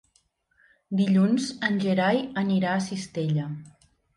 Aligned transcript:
Dilluns 1.01 1.45
en 1.69 1.77
Gerai 1.85 2.25
anirà 2.45 2.73
a 2.79 2.83
Cistella. 2.89 3.47